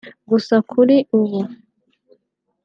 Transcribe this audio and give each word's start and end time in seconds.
Gusa 0.29 0.55
kuri 0.71 0.95
ubu 1.17 1.39